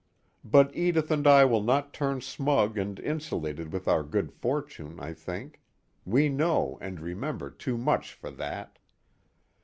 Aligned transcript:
But 0.43 0.75
Edith 0.75 1.11
and 1.11 1.27
I 1.27 1.45
will 1.45 1.61
not 1.61 1.93
turn 1.93 2.21
smug 2.21 2.75
and 2.75 2.99
insulated 3.01 3.71
with 3.71 3.87
our 3.87 4.01
good 4.01 4.31
fortune, 4.33 4.99
I 4.99 5.13
think 5.13 5.61
we 6.05 6.27
know 6.27 6.79
and 6.81 6.99
remember 6.99 7.51
too 7.51 7.77
much 7.77 8.11
for 8.15 8.31
that. 8.31 8.79